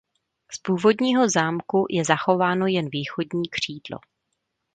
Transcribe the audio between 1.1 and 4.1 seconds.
zámku je zachováno jen východní křídlo.